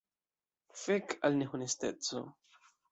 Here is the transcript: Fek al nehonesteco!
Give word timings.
Fek 0.85 1.15
al 1.29 1.39
nehonesteco! 1.43 2.27